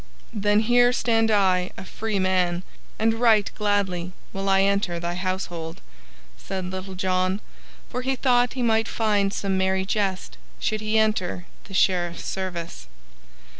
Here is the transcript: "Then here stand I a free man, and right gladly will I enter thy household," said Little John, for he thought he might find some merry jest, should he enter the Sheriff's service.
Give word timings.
"Then 0.33 0.61
here 0.61 0.91
stand 0.91 1.29
I 1.29 1.69
a 1.77 1.85
free 1.85 2.17
man, 2.17 2.63
and 2.97 3.13
right 3.13 3.51
gladly 3.53 4.13
will 4.33 4.49
I 4.49 4.61
enter 4.61 4.99
thy 4.99 5.13
household," 5.13 5.79
said 6.37 6.65
Little 6.71 6.95
John, 6.95 7.39
for 7.87 8.01
he 8.01 8.15
thought 8.15 8.53
he 8.53 8.63
might 8.63 8.87
find 8.87 9.31
some 9.31 9.59
merry 9.59 9.85
jest, 9.85 10.39
should 10.59 10.81
he 10.81 10.97
enter 10.97 11.45
the 11.65 11.75
Sheriff's 11.75 12.25
service. 12.25 12.87